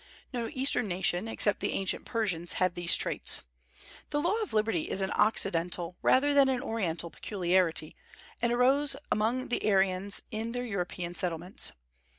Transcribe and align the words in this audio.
No 0.33 0.49
Eastern 0.51 0.87
nation, 0.87 1.27
except 1.27 1.59
the 1.59 1.73
ancient 1.73 2.05
Persians, 2.05 2.53
had 2.53 2.73
these 2.73 2.95
traits. 2.95 3.45
The 4.09 4.19
law 4.19 4.33
of 4.41 4.51
liberty 4.51 4.89
is 4.89 4.99
an 4.99 5.11
Occidental 5.11 5.95
rather 6.01 6.33
than 6.33 6.49
an 6.49 6.59
Oriental 6.63 7.11
peculiarity, 7.11 7.95
and 8.41 8.51
arose 8.51 8.95
among 9.11 9.49
the 9.49 9.63
Aryans 9.71 10.23
in 10.31 10.53
their 10.53 10.65
European 10.65 11.13
settlements. 11.13 11.73